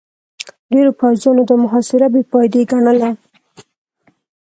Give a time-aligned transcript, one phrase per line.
[0.71, 3.09] ډېرو پوځيانو دا محاصره بې فايدې ګڼله.